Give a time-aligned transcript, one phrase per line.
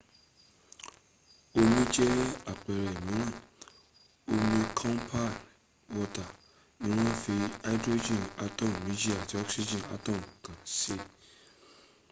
[1.59, 2.11] omi jẹ́
[2.51, 3.31] àpẹrẹ mìíràn
[4.35, 5.33] omi compound
[5.95, 6.27] water
[6.81, 7.33] ni wọ́n fi
[7.65, 10.93] hydrogen atom méjì àti oxgen atom kan se